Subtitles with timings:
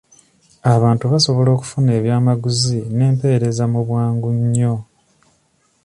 [0.73, 4.73] Abantu basobola okufuna ebyamaguzi n'empereza mu bwangu nnyo.